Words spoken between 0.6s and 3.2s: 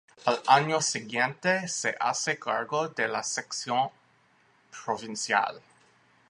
siguiente se hace cargo de